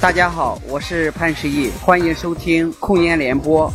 [0.00, 3.72] 大家好，我是潘石屹，欢迎收听控烟联播。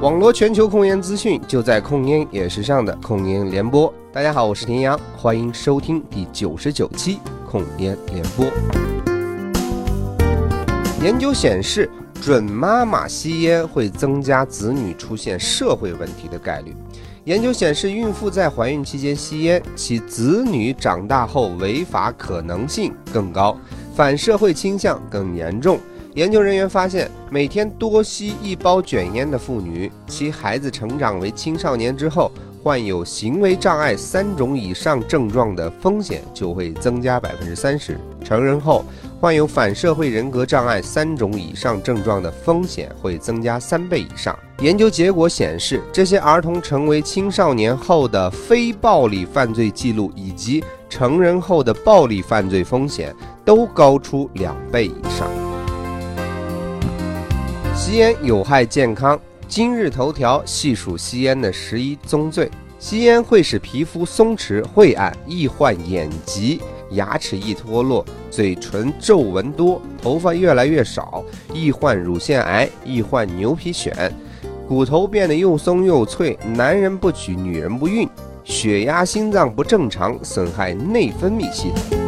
[0.00, 3.92] 网络全球控烟资讯就在控烟也时尚的控烟联播。
[4.12, 7.18] 大家好，我是田阳，欢迎收听第九十九期
[7.48, 8.46] 控烟联播。
[11.02, 11.90] 研究显示，
[12.20, 16.76] 准妈妈吸烟会增加子女出现社会问题的概率。
[17.24, 23.56] 研究显示，孕妇在怀孕期间吸烟，其子女长大后违法可能性更高，
[23.94, 25.78] 反社会倾向更严重。
[26.14, 38.84] 研究人员发现，每天多吸一包卷烟的妇女，其孩子成长为青少年之后，患有行为障碍三种以上症状的风险就会增加百分之三十；成人后，
[39.20, 44.36] 患有反社会人格障碍三种以上症状的风险会增加三倍以上。
[44.62, 53.12] 研究结果显示，这些儿童成为青少年后的非暴力犯罪记录以及成人后的暴力犯罪风险
[53.44, 55.28] 都高出两倍以上。
[57.74, 59.18] 吸烟有害健康。
[59.48, 66.60] 今日头条细数吸烟的十一宗罪：吸烟会使皮肤松弛晦暗，易患眼疾；
[66.92, 73.90] 牙齿易脱落，嘴唇皱纹多，头发越来越少，易患乳腺癌，易患牛皮癣；
[74.68, 78.06] 骨头变得又松又脆，男人不娶，女人不孕；
[78.44, 81.98] 血压、心脏不正常，损害内分泌系统。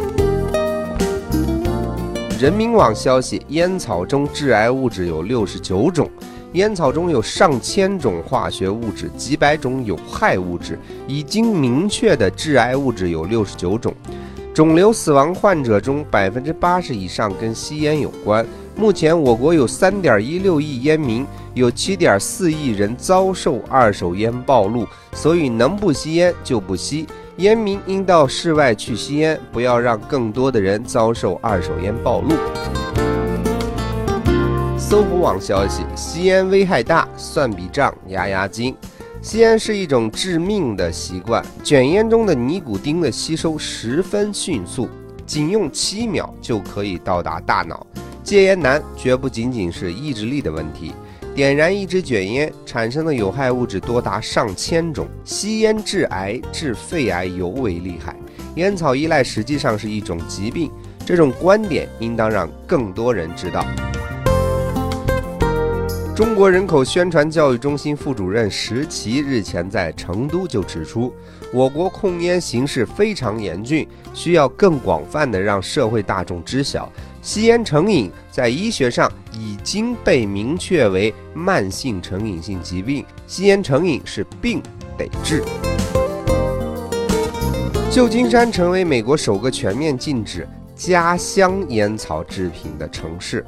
[2.39, 6.09] 人民网消息：烟草中致癌物质有六十九种，
[6.53, 13.93] 烟草中有上千种化学物质，几百种有害物质，已经明确的致癌物质有六十九种。
[14.53, 18.45] 肿瘤死亡患者中百分之八十以上跟吸烟有关。
[18.77, 27.07] 目前我国有三点一六亿烟民，有七点四亿人遭受二手烟暴露，所以能不吸烟就不吸。
[27.37, 32.35] 烟民应到室外去吸烟，不要让更多的人遭受二手烟暴露。
[34.77, 38.75] 搜狐网消息：吸烟危害大，算笔账压压惊。
[39.21, 44.89] 吸烟是一种致命的习惯，卷烟中的尼古丁的吸收十分迅速，
[45.25, 47.87] 仅用七秒就可以到达大脑。
[48.25, 50.93] 戒烟难，绝不仅仅是意志力的问题。
[51.35, 58.15] 点燃一支卷烟产生的有害物质多达上千种，吸烟致癌、致肺癌尤为厉害。
[58.55, 60.71] 烟草依赖实际上是一种疾病，
[61.05, 63.63] 这种观点应当让更多人知道。
[66.15, 71.13] 中国人口宣传教育中心副主任石奇日前在成都就指出，
[71.53, 76.91] 我国控烟形势非常严峻，需要更广泛的让社会大众知晓。
[77.25, 84.61] 吸烟成瘾在医学上已经被明确为慢性成瘾性疾病，吸烟成瘾是病
[84.95, 85.43] 得治。
[87.89, 93.43] 旧金山成为美国首个全面禁止家乡烟草制品的城市。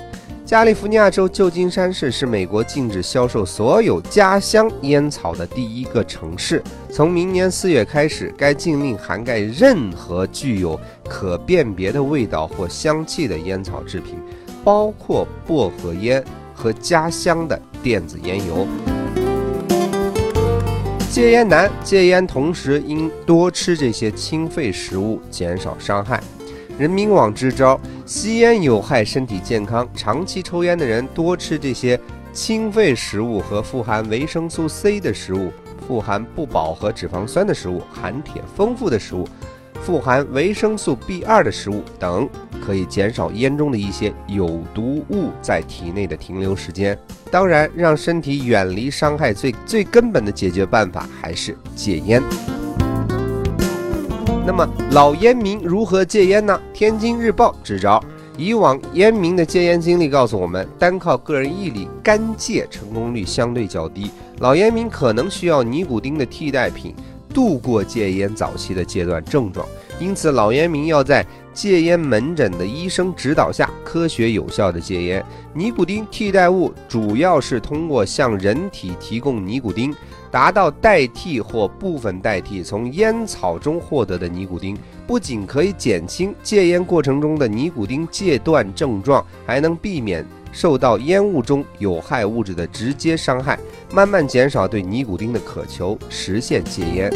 [0.47, 6.63] 加利福尼亚州旧金山市是美国禁止销售所有家乡烟草的第一个城市。
[6.90, 14.16] 从明年四月开始，该禁令涵盖任何具有可辨别的味道或香气的烟草制品，
[14.63, 16.24] 包括薄荷烟
[16.56, 18.66] 和家乡的电子烟油。
[21.12, 26.24] 戒烟难，戒烟同时应多吃这些清肺食物，减少伤害。
[26.77, 31.99] 人民网支招：吸烟有害身体健康，长期抽烟的人多吃这些
[32.31, 35.51] 清肺食物和富含维生素 C 的食物，
[35.87, 39.27] 富含不饱和脂肪酸的食物，含铁丰富的食物，
[39.81, 42.29] 富含维生素 B2 的食物等，
[42.63, 46.95] 可以减少烟中的一些有毒物在体内的停留时间。
[47.31, 52.21] 当然，让身体远离伤害，最最根本的解决办法还是戒烟。
[54.47, 56.58] 那么老烟民如何戒烟呢？
[56.74, 58.02] 天津日报支招：
[58.38, 64.09] 以往烟民的戒烟经历告诉我们，单靠个人毅力干戒成功率相对较低，
[64.40, 66.96] 老烟民可能需要尼古丁的替代品
[67.29, 69.67] 度过戒烟早期的戒断症状。
[69.99, 75.25] 因此，老烟民要在戒烟门诊的医生指导下，科学有效的戒烟。
[75.53, 79.93] 尼古丁替代物主要是通过向人体提供尼古丁。
[80.29, 93.58] 达到代替或部分代替从烟草中获得的尼古丁，不仅可以减轻戒烟过程中的尼古丁戒断症状，还能避免受到烟雾中有害物质的直接伤害，
[93.91, 97.11] 慢慢减少对尼古丁的渴求，实现戒烟。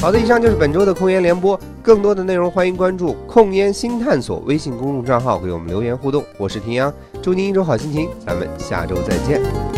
[0.00, 6.24] 好的，以上就是本周的控烟联播，更多的内容欢迎关注“控烟新探索”微信公众账号，给我们留言互动。
[6.36, 9.77] 我是平阳，祝您一周好心情，咱们下周再见。